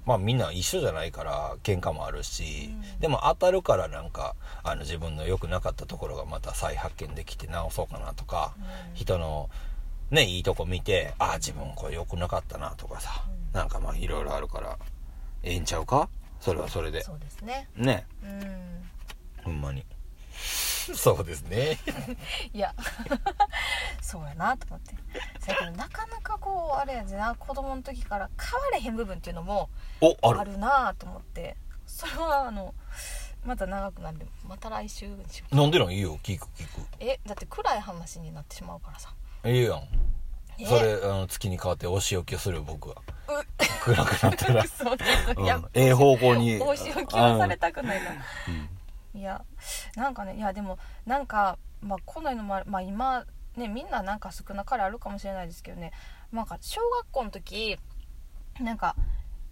[0.06, 3.00] まあみんな一緒じゃないから喧嘩もあるし、うん。
[3.00, 8.96] でも当たるからなんかあの自分の良くなかったところがまた再発見できて直そうかなとか、うん。
[8.96, 9.50] 人の
[10.12, 13.58] ねいいとこ見てああ自分これ良くなかったなとかさ、うん。
[13.58, 14.78] なんかまあいろいろあるから
[15.44, 16.10] ええんちゃうか？
[16.40, 17.04] それはそれで。
[17.04, 17.68] そうですね。
[17.76, 18.06] ね。
[18.24, 19.44] うん。
[19.44, 19.84] ほんまに
[20.38, 21.78] そうですね。
[22.54, 22.74] いや。
[24.02, 24.96] そうやなと思って。
[25.40, 27.36] そやけどなかなかこうあれやでな。
[27.36, 29.70] 子供の時から変われへん部分っていうのも
[30.02, 30.58] おある。
[30.58, 31.58] なと思って。
[31.86, 32.74] それはあの
[33.44, 35.68] また長くなるまた来週にしような。
[35.68, 35.92] んでなん？
[35.92, 36.18] いいよ。
[36.24, 36.88] 聞く聞く。
[37.00, 39.14] えだって暗い話になってしまうからさ。
[39.46, 39.88] いいやん。
[40.60, 40.66] え？
[40.66, 42.96] それあの月に変わってお仕置きをする僕は。
[43.82, 45.44] 暗くなったら、 そうん。
[45.44, 46.60] いや、ええ方向に。
[46.62, 48.12] お仕置きはされたくないな。
[48.48, 48.77] うん
[49.18, 49.44] いや
[49.96, 53.26] なんかねいやでもなんか、まあ、こののもまあ今
[53.56, 55.92] ねみんななんか少なからあるかもしれないですけどね。
[56.32, 57.78] なんか小学校の時
[58.60, 58.96] なんか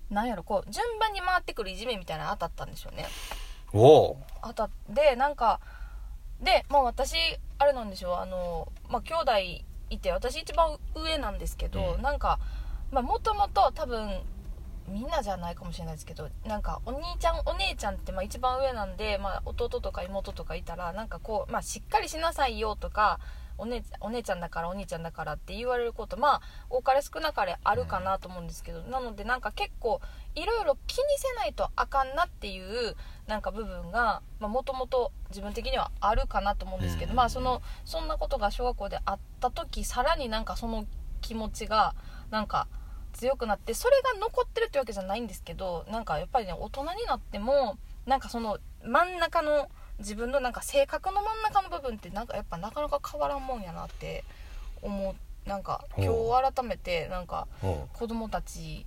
[0.09, 3.07] なんやろこう順番に回ってくるいじめみたいなの当たったんでしょうね。
[3.73, 5.59] おう当たってなんか
[6.41, 7.15] でもう私
[7.57, 9.31] あれなんでしょうあのまあ兄弟
[9.89, 12.01] いて私一番上なんですけど、うん。
[12.01, 12.39] なんか
[12.91, 14.21] まあもともと多分
[14.87, 23.19] みんなじゃないかもしれないですけどなんかお兄ちゃんお姉ちゃんってまあ一番上なんで、まあ、弟とか妹とかいたらなんかこう、まあ、しっかりしなさいよとか
[23.57, 30.01] お姉お姉ちゃんだからお兄ちゃんだからって言われることまあ多かれ少なかれあるかなと思うんですけど、なのでなんか結構
[30.35, 32.95] いろいろ気にせないとあかんなっていう
[33.27, 37.15] なんか部分がもともと自分的にはあるかなと思うんですけど、うん。
[37.15, 40.85] まあそのそんなことが小学校であった時さらになんかその
[41.21, 41.95] 気持ちが
[42.31, 42.67] なんか
[43.15, 54.23] 強くなってそれが残ってるってわけじゃないんですけどなんかやっぱりね大人になってもなんかその真ん中の自分のなんか性格の真ん中の部分ってなんかやっぱなかなか変わらんもんやなって
[54.81, 55.15] 思う。
[55.47, 57.67] なんか今日改めてなんかう。
[57.67, 58.85] ん子供たち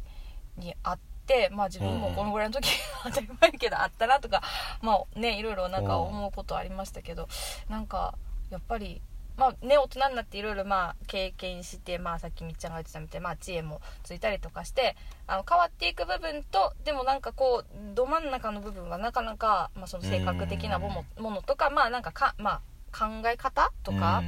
[0.57, 2.69] に会ってまあ自分もこのぐらいの時
[3.05, 4.43] 当たり前やけどあったなとか
[4.83, 7.29] まあねいろいろなんか思うことありましたけど
[7.69, 8.15] なんか
[8.51, 9.01] やっぱり
[9.39, 14.97] まあね大人になっていろいろまあ経験してまあさっきみっちゃんが言ってたみたいにまあ知恵もついたりとかして
[15.29, 22.61] あの変わっていく部分とでもなんかこうど真ん中の部分はなかなか、まあ、その性格的なものものとかまあなんかか、ま
[22.93, 24.23] あ、考え方とか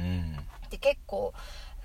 [0.65, 1.33] って結構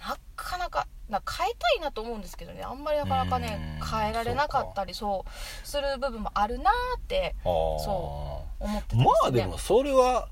[0.01, 2.63] なかなかな変えたいなと思うんですけどね。
[2.63, 9.11] あんまりなかなかねうん変えられなかったりそうする部分もあるなーってそ思ってまね。
[9.25, 10.29] あでもそれは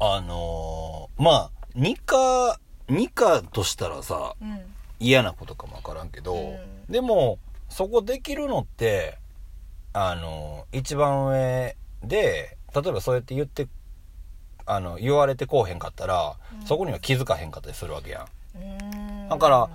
[0.00, 2.58] あのーまあ二課
[2.88, 4.60] 二課としたらさうん。
[5.00, 6.92] 嫌なことかもわからんけど、うん。
[6.92, 9.18] でもそこできるのって
[9.92, 13.66] あのー一番上で例えばそうやって言って
[14.66, 16.66] あの言われてこうへんかったら、うん。
[16.66, 18.26] そこには気づかへんかったりするわけや
[18.58, 19.28] ん。
[19.28, 19.68] だから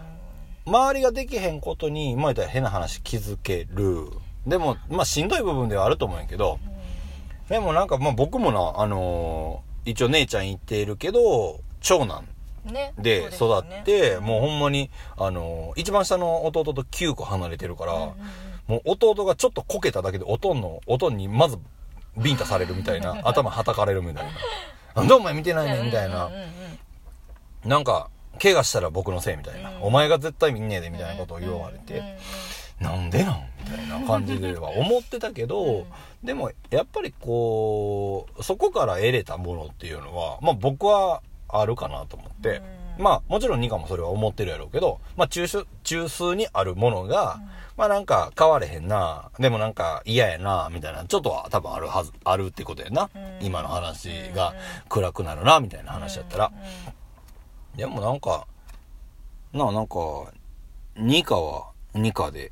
[0.65, 4.07] 周りができへんことにまあ言ったら変な話気づける。
[4.47, 6.59] でもまあしんどい部分ではあると思うんやけど
[7.49, 12.25] でもなんかまあ僕もなあのー一応姉ちゃん言っているけど長男
[12.65, 13.79] で育ですよね。
[13.81, 18.13] って、もうほんまにあのー一番下の弟と9個離れてるから、うんうんうん。
[18.67, 21.57] もう弟がちょっとこけただけでおとんのおとんにまず
[22.17, 24.31] ビンタされるみたいな 頭はたかれるみたいな
[24.95, 26.25] 「なんでお前見てないねん」みたいな。
[26.25, 26.43] うんうんうん。
[26.43, 26.49] うん
[27.65, 28.09] なんか
[28.41, 29.83] 怪我したら僕のせいみたいな、うん。
[29.83, 32.99] お前が絶対見んねえでみたいなことを言われて、うんうんうん。
[33.01, 33.43] なんでなん？
[33.65, 35.85] みたいな感じでは思ってたけど、うん。
[36.23, 42.61] でもやっぱりこうそこから得れたものっていうのはまあ僕はあるかなと思って、
[42.97, 43.03] うん。
[43.03, 47.49] まあもちろんニカもそれは思ってるやろうけどまあ中数中数にあるものが、うん。
[47.77, 53.45] まあなんか変われへんなでもなんか嫌やなみたいなちょっとは多分あるはずあるってことやな、うん。
[53.45, 54.53] 今の話が
[54.89, 56.51] 暗くなるなみたいな話やったら、
[57.75, 58.47] でもなんか
[59.53, 59.95] なあなんか
[60.97, 62.51] ニカはニカで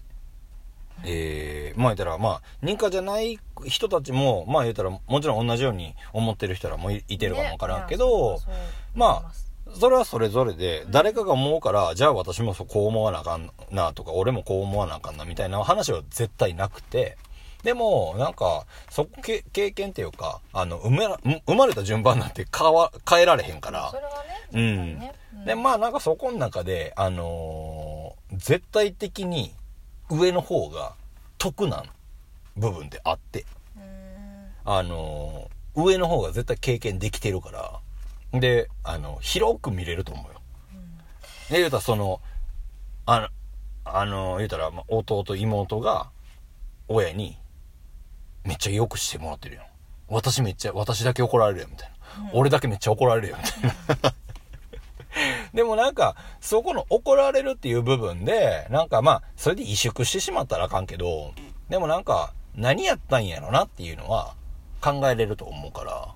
[1.03, 8.39] えー、まあ言ったらまあニカじゃない人たちもまあ言ったらもちろん同じように思ってる人らもいいてるかもわからんけど、
[8.97, 9.31] まあ
[9.79, 17.17] それはそれぞれで誰かが思うからじゃあ私もそうこう思わなあかんなとか俺もこう思わなあかんなみたいな話は絶対なくて
[17.63, 23.89] でもなんかそけ経験っていうかあの生まれ生まれた順番なんて変わ変えられへんから。
[23.91, 24.09] それは
[24.53, 24.99] うん。
[24.99, 25.13] ね。
[25.33, 29.53] ねでまあなんかそこの中であのー絶対的に
[30.09, 30.93] 上の方が
[31.37, 31.83] 得な
[32.55, 33.45] 部分であって。
[33.75, 33.83] うん。
[34.65, 37.79] あのー上の方が絶対経験できてるから
[38.33, 40.41] であの広く見れると思うよ。
[41.49, 42.21] で言うたらその
[43.05, 43.27] あの
[43.85, 46.09] あの言うたらまあ弟妹が
[46.87, 47.37] 親に
[48.43, 49.61] めっちゃよくしてもらってるよ
[50.07, 52.39] 私めっちゃ私だけ怒られるよみたいな、うん。
[52.39, 54.13] 俺だけめっちゃ怒られるよみたいな。
[55.53, 61.33] でもなんかそこの怒られるっていう部分でなんかまあそれで萎縮してしまったらあかんけど
[61.69, 64.35] でもなんか何やったんやろなっていうのは
[64.81, 66.13] 考えれると思うから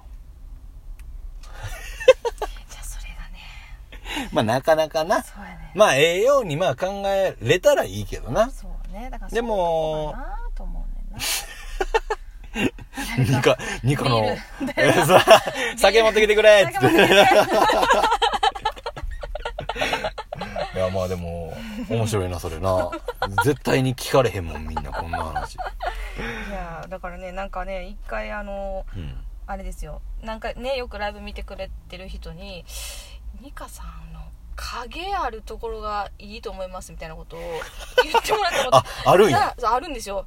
[2.70, 4.30] じゃあそれがね。
[4.32, 5.20] まあなかなかな。
[5.20, 5.24] ね。
[5.76, 8.50] まあええようにまあ考えれたらいいけどな。
[8.50, 9.10] そうね。
[9.12, 10.16] だからでも
[10.56, 11.20] と思うねんな。
[13.38, 14.36] ニカ、ニカの
[15.78, 16.68] 酒持ってきてくれ。
[16.70, 16.86] って
[20.74, 21.54] いや、まあでも、
[21.90, 22.90] 面白いな、それな。
[23.44, 25.56] 絶対に聞かれへんもん、みんな、こんな話。
[25.56, 25.58] い
[26.52, 29.18] やだからねなんかね一回あのうん。
[29.52, 30.02] あれですよ。
[30.24, 32.64] なんかねよくライブ見てくれてる人に
[33.42, 34.22] 「ニカさんの
[34.56, 37.40] 影あるところがいいと思います」みたいなことを
[38.04, 38.78] 言ってもらったこと。
[38.78, 39.56] あ、あるんや。
[39.64, 40.26] あるんですよ。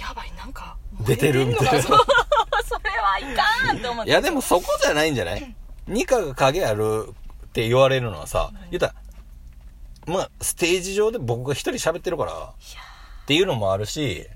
[0.00, 1.82] やばいなんか出てるみたいな。
[1.82, 4.10] それはいかんって思って。
[4.10, 5.54] いや、でもそこじゃないんじゃない？
[5.86, 7.14] ニカが影ある
[7.46, 8.94] って言われるのはさ、言ったら、
[10.12, 14.26] まあ、ステージ上で僕が一人喋ってるから、っていうのもあるし、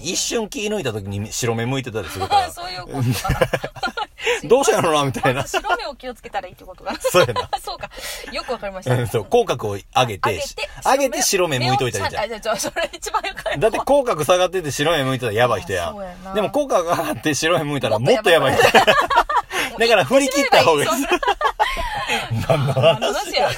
[0.00, 4.48] 一瞬気抜いた時に白目向いてたりするから、 そういうこと。
[4.48, 6.98] どうしたんやろな、みたいな白目を気をつけたらいいってことかな。
[7.00, 7.48] そうやな。
[7.62, 7.88] そうか。
[8.32, 12.24] よくわかりましうたんそう、口角を上げて、上げて上げて白目向いといたらいいじゃん。
[12.24, 15.88] あじゃあじゃあそれ一番よくないだって口角下がってて白目向いたらやばい人や。
[15.88, 16.34] あそうやな。
[16.34, 18.54] でも口角上がって白目向いたらももっとやばい。
[18.54, 18.72] っとや
[19.78, 20.88] だから振り切った方がいい。
[22.48, 23.50] 何の何の話話や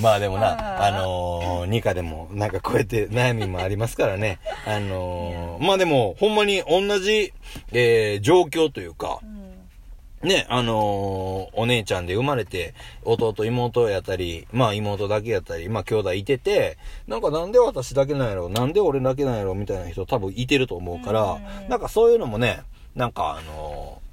[0.00, 4.38] まあでもな、あのー、ニカでもなんかこうやって悩みもありますからね。
[4.66, 7.32] あのー、まあでも、ほんまに同じ、
[7.72, 10.28] えー、状況というかう、ん。
[10.28, 21.68] ね、あのーお姉ちゃんで生まれて、弟妹やったり、まあ妹だけやったり、まあ兄弟いてて、なんかなんで私だけなんやろ、なんで俺だけなんやろ、みたいな人多分いてると思うから、うん。
[21.68, 22.62] なんかそういうのもね、
[22.94, 24.08] なんかあのー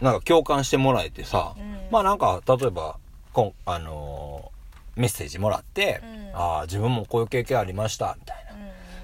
[0.00, 1.78] なんか共感してもらえてさ、うん。
[1.90, 2.96] まあなんか、例えば、
[3.34, 4.54] こん、あのー
[4.96, 8.52] メッセージもらって、うんああ、自分もこういう経験ありました、みたいな。
[8.52, 8.56] う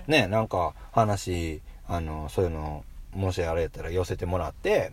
[0.08, 4.92] んね、なんか話、あの、そういうの、もしあれやったら寄せてもらって、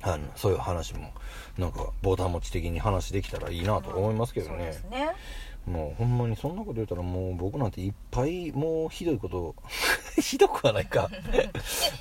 [0.00, 1.10] あの、そういう話も、
[1.58, 4.72] なんか、ボタン持ち的に話できたらいいなと思いますけどねそうで。
[4.72, 5.10] すね
[5.66, 9.56] もう、ほんまにそんなこと言ったらもう僕なんていっぱい、もうひどいこと、
[10.20, 11.08] ひどくはないか。
[11.32, 11.50] え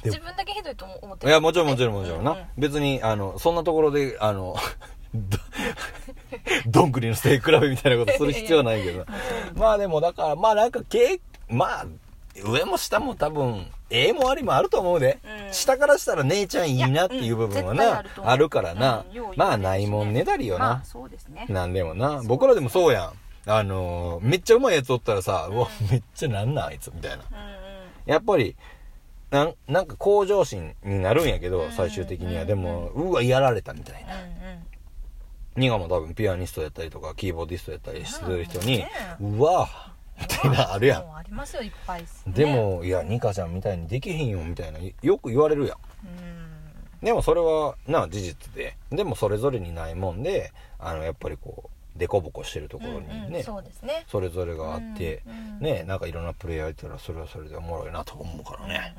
[0.04, 2.32] 自分だけひどいと思っていや、もちろんもちろんもちろんな。
[2.32, 4.56] うんうん別に、あの、そんなところで、あの、
[5.14, 5.38] ど
[6.68, 9.06] どんぐりの背比べみたいなことする必要はないけど。
[9.56, 11.86] まあでも、だから、まあなんか、けまあ、
[12.44, 15.20] 上も下も多分、ええもありもあると思うで。
[15.24, 19.06] うん下からしたら姉ちゃんいいなっていう部分はな、うんあるからな。
[19.08, 20.66] うんねまあ、ないもんねだりよな。
[20.66, 22.24] まあそうですねなんでもな。
[22.26, 23.14] 僕らでもそうやん。
[23.46, 27.24] あのーめっちゃうまいやつおったらさ、うわ、めっちゃなんなんあいつみたいな。
[28.08, 28.56] やっぱり、
[29.30, 32.42] なん、なんか向上心になるんやけど、うん最終的には。
[32.42, 34.14] うんでも、うわ、やられたみたいな。
[35.56, 38.84] うんニガも多分ピアニストやったりとか、キーボーディストやったりする人に
[39.20, 39.70] うわ
[40.20, 41.16] みたいなあるやん。
[41.16, 45.78] ありますよいっぱいですねでも、いや、ニカちゃんみたいにできへんよ、みたいな、よく言われるやん。
[46.06, 46.44] うん
[47.04, 48.78] でもそれは、な、事実で。
[48.90, 55.22] でもそれぞれにないもんで、あの、やっぱりこう、デコボコしてるところにね、そうですねそれぞれがあって、
[55.60, 58.96] ね、なんかいろんなプレイヤーいたら、それはそれでおもろいなと思うからね。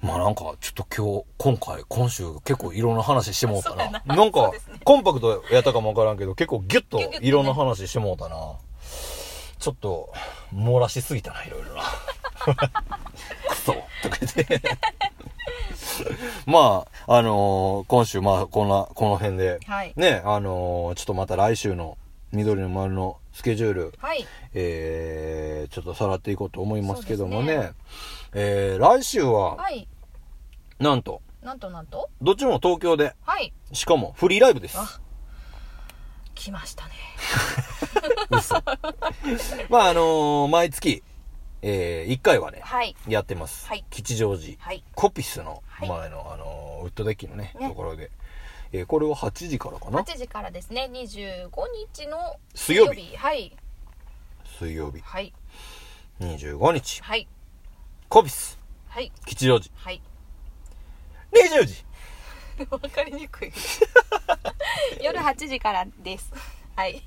[0.00, 3.90] まあなんか、ちょっと今日、今回、今週結構いろんな話してもうたな。
[3.90, 8.36] ななんかね、コンパクトやったかもわからんけど、結構ギュッといろんな話してもうたな。
[9.58, 10.12] ちょっと、
[10.54, 11.82] 漏らしすぎたな、いろいろな。
[13.48, 14.62] クソとか言って。
[16.46, 21.98] まあ、あのー今週、まあ、こんな、この辺で、はいね、あのーちょっとまた来週の
[22.32, 24.26] 緑の丸のスケジュール、はい。
[24.54, 27.74] えー、ちょっとさらっていこうと思いますけどもね、そうです
[28.34, 29.88] えー、来週は、はい。
[30.78, 32.10] なんと、なんとなんと？
[32.20, 33.52] どっちも東京で、はい。
[33.72, 34.78] しかもフリーライブです。
[34.78, 35.00] あ
[36.34, 36.92] 来ましたね。
[38.30, 38.54] 嘘。
[39.68, 41.02] まあ、あのー毎月、
[41.62, 42.94] えー、1回はね、はい。
[43.08, 43.66] やってます。
[43.66, 43.84] はい。
[43.90, 44.84] 吉祥寺、はい。
[44.94, 45.88] コピスのはい。
[45.88, 47.68] 前の、あのーウッドデッキのね、ね。
[47.68, 48.10] ところで、
[48.72, 50.90] えー、これは8時からかな？8時からですね。
[50.92, 51.50] 25
[51.94, 53.16] 日の水曜日。
[53.16, 53.56] はい。
[54.58, 55.32] 水曜日、はい。
[56.20, 57.28] 25日、はい。
[58.08, 59.12] コピス、はい。
[59.24, 60.02] 吉祥寺、はい。
[61.32, 61.84] 20時。
[62.70, 63.52] わかりにくい。
[65.00, 66.32] 夜8時からです。
[66.76, 67.02] はい。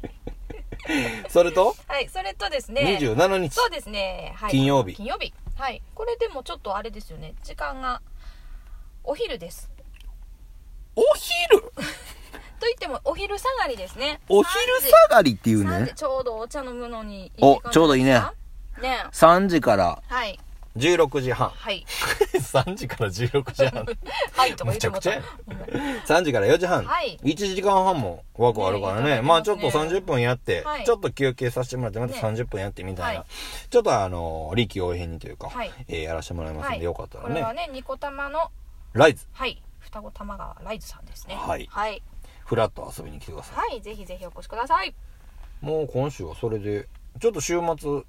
[1.30, 2.10] それと、はい。
[2.10, 2.98] それとですね。
[3.00, 4.96] 27日、そうですね、はい、金曜日。
[4.96, 5.34] 金曜日。
[5.58, 5.82] はい。
[5.94, 7.36] これでもちょっとあれですよね。
[7.44, 8.02] 時間が
[9.04, 9.70] お昼です
[10.96, 11.62] お昼？
[12.62, 14.20] と言ってもお昼下がりですね。
[14.30, 15.96] お昼下がりっていう3ね時。
[15.96, 18.22] ちょうどお茶飲むのにいいお感じちょうどいいね。
[18.82, 19.06] ね。
[19.12, 20.40] 3時からはい。
[20.78, 21.50] 16時半。
[21.50, 21.86] はい。
[22.38, 23.84] 3時から16時半。
[24.38, 25.22] はいとか言ってもむちゃくちゃや。
[25.48, 25.58] うん
[26.06, 26.86] 3時から4時半。
[26.86, 27.20] はい。
[27.24, 29.22] 1時間半も枠あるからね。
[29.22, 30.86] まあちょっと30分やって、はい。
[30.86, 32.22] ちょっと休憩させてもらって、またね。
[32.22, 33.20] 30分やってみたいな。
[33.22, 33.70] はい。
[33.70, 35.72] ちょっとあの、臨機応変にというか、はい。
[35.88, 36.84] えーやらせてもらいますんで、はい。
[36.84, 37.30] よかったらね。
[37.30, 38.52] これはねニコ玉の
[38.94, 42.02] ライズ、はい双子玉川ライズさんですねはいはい、
[42.46, 43.72] フラッと遊びに来てください。
[43.72, 44.96] はい、ぜひぜひお越しください
[45.60, 46.88] もう今週はそれで、
[47.20, 48.02] ちょっと週末、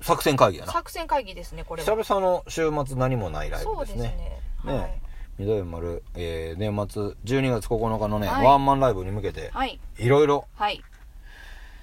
[0.00, 0.72] 作戦会議やな。
[0.72, 4.40] 作戦会議ですねこれは久々の週末何もないライブそうですね。
[4.64, 5.02] ねね
[5.38, 10.82] 緑丸、えー、年末12月9日のね、はいワンマンライブに向けて、はいいろいろはい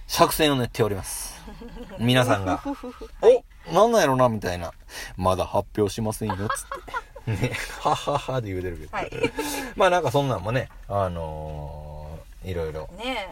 [0.07, 1.39] 作戦を練っております。
[1.99, 2.63] 皆さんが、
[3.21, 4.71] おなんなんやろなみたいな。
[5.17, 7.09] まだ発表しませんよ、つって。
[7.27, 7.51] ね、
[7.82, 8.95] はっはっはで言うてるけど。
[8.95, 9.12] はい。
[9.75, 13.27] まあなんかそんなんもね、あのー、いろいろ、ね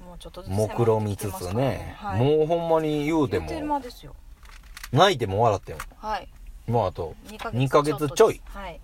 [0.00, 0.04] え。
[0.04, 4.14] もうちょっとずつ目論みつつね、はい、もうほんまに言うても、間ですよ。
[4.92, 6.28] 泣いても笑っても、はい。
[6.66, 8.80] もうあと2ヶ2ヶ月ちょい、はい。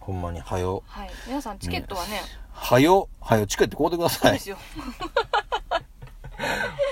[0.00, 1.10] ほんまに、はよ、はい。
[1.26, 2.20] 皆さんチケットはね。
[2.52, 4.32] はよ、はよ、チケット買うてください。
[4.32, 4.38] で。
[4.38, 4.56] すよ。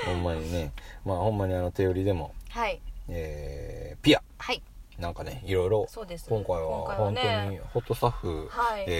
[0.06, 0.72] ほんまにね、
[1.04, 2.80] まあほんまにあの手売りでも、はい。
[3.08, 4.62] えー、ピア、はい
[5.01, 5.86] なんかね、いろいろ、
[6.28, 8.51] 今回は本当ねにホットスタッフ、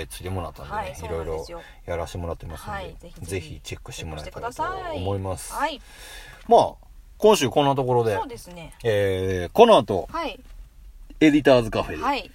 [0.09, 0.25] つい。
[0.25, 1.45] てもらったんでね、はいいろいろ
[1.85, 4.97] やらせてもらってますんで、はいぜひチェックしてもらえたらとクしてください。
[4.99, 5.53] 思います。
[5.53, 5.81] はい
[6.49, 6.87] まあ、
[7.19, 8.73] 今週こんなところでそう、ですね。
[8.83, 10.41] えー、この後、はい。
[11.21, 12.31] エディターズカフェで、はい。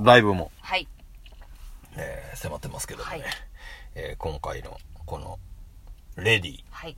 [0.00, 0.88] ライブもはい。
[1.96, 3.24] えー迫ってますけどもね、はい。
[3.94, 5.38] えー今回のこの
[6.16, 6.96] レディはい。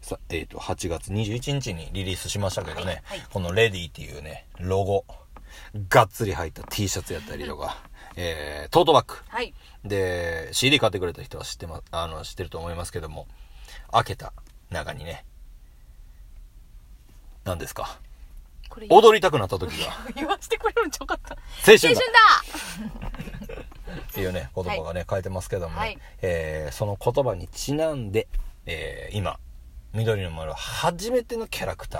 [0.00, 3.26] さえー、と8月21日にリリースしましたけどね、はいはい。
[3.32, 5.04] このレディっていうねロゴ
[5.88, 7.76] がっつり入った T シャツやったりとか、
[8.16, 9.16] えートートバッグ。
[9.28, 9.54] はい。
[9.84, 13.26] で CD 買ってくれた人は知って,、ま、あの知ってると思いますけども
[13.90, 14.32] 開けた
[14.70, 15.24] 中にね
[17.44, 17.98] 何ですか？
[18.68, 19.92] これ踊りたくなった時が。
[20.14, 21.34] 言わせてくれるんちゃうかった。
[21.68, 23.54] 青春青春だ。
[23.54, 23.62] だ
[24.08, 25.98] っていうね言葉がね、書いてますけどもね、はい。
[26.22, 28.28] えーその言葉にちなんで、
[28.66, 29.38] えー今
[29.92, 31.98] 緑の丸初めてのキャラクタ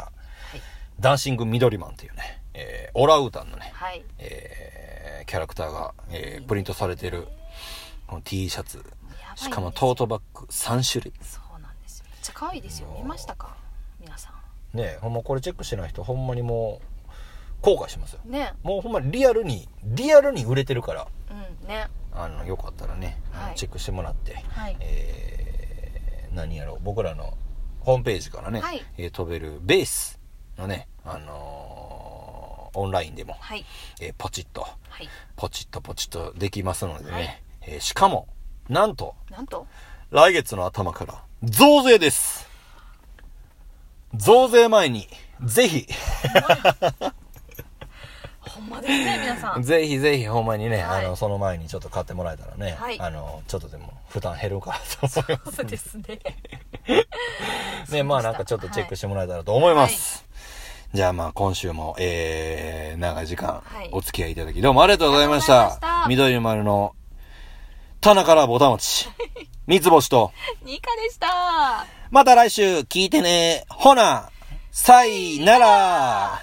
[0.54, 0.60] ー、
[1.00, 4.04] ダンシング緑マンっていうね、えーオランウータンのね、はい。
[4.18, 7.28] えーキャラクターが、えープリントされてる
[8.06, 8.84] この T シャツ。
[9.36, 11.12] しかもトートバッグ3種類。
[11.22, 12.88] そうなんですめっちゃ可愛いですよ。
[12.98, 13.56] 見ましたか？
[14.00, 14.32] 皆さ
[14.74, 17.12] ねほんまこれチェックしてない人ほんまにもう
[17.62, 18.20] 後悔しますよ。
[18.26, 18.52] んね。
[18.62, 21.88] もうほんまリアルにリアルに売れてるからうんね。
[22.14, 23.54] あのよかったらね、はい。
[23.54, 24.76] チェックしてもらって、はい。
[24.80, 27.36] えー何やろう僕らの
[27.80, 28.82] ホームページからね、はい。
[28.98, 30.18] えー飛べるベース
[30.58, 31.91] のね、あのー
[32.74, 33.64] オンラインでも、はい。
[34.00, 34.68] えーポチッとは
[35.02, 35.08] い。
[35.36, 37.42] ポチッとポチッとできますのでね、はい。
[37.62, 38.28] えーしかも
[38.68, 39.66] なんとなんと？
[40.10, 42.48] 来月の頭から増税です。
[44.14, 45.08] 増税前に
[45.44, 45.86] ぜひ。
[48.40, 49.62] ほんまですね皆さん。
[49.62, 51.06] ぜひぜひほんまにね、はい。
[51.06, 53.00] あのその前にちょっと買ってもらえたらね、はい。
[53.00, 55.56] あのちょっとでも負担減るかなと思います。
[55.56, 56.18] そうですね。
[57.90, 60.24] ね、まあなんかちょっとチェックしてもらえたらと思います。
[60.94, 63.88] じゃあまあ今週も、えー、長い時間はい。
[63.92, 65.70] お付き合いいただきどうもありがとうございました。
[65.70, 66.04] した。
[66.06, 66.94] 緑の丸の
[68.02, 69.08] 棚からぼたもち、
[69.66, 70.32] 三つ星と、
[70.64, 71.86] ニカでした。
[72.10, 73.64] また来週聞いてね。
[73.70, 74.28] ほな、
[74.70, 76.42] さいなら。